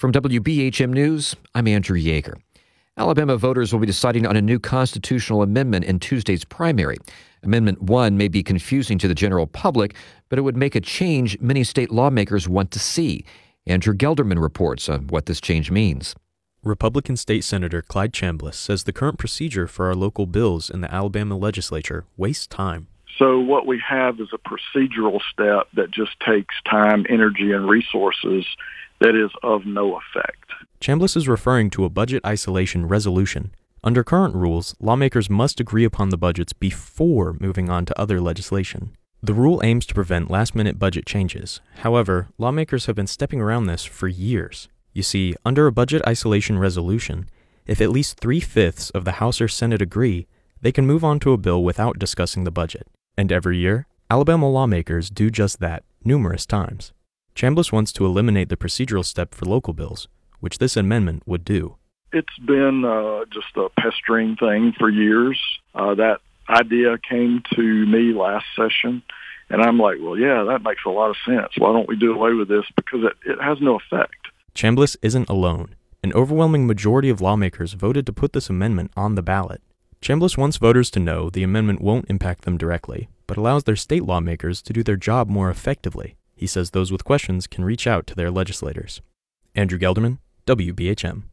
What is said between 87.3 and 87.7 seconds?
can